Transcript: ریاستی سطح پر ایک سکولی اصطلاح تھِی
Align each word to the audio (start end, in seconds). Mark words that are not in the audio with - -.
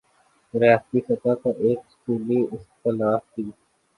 ریاستی 0.53 0.99
سطح 1.07 1.33
پر 1.41 1.53
ایک 1.65 1.79
سکولی 1.91 2.39
اصطلاح 2.55 3.17
تھِی 3.31 3.43